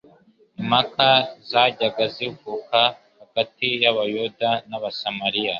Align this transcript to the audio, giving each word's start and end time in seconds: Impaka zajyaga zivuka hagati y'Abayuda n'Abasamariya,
Impaka 0.61 1.09
zajyaga 1.49 2.03
zivuka 2.15 2.79
hagati 3.19 3.67
y'Abayuda 3.81 4.49
n'Abasamariya, 4.69 5.49